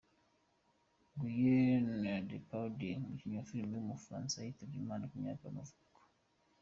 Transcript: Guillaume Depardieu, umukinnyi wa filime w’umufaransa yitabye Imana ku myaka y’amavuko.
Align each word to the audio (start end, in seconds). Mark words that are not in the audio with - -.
Guillaume 1.19 2.11
Depardieu, 2.29 2.95
umukinnyi 2.99 3.35
wa 3.37 3.47
filime 3.49 3.75
w’umufaransa 3.75 4.35
yitabye 4.45 4.77
Imana 4.83 5.07
ku 5.09 5.15
myaka 5.23 5.43
y’amavuko. 5.45 5.99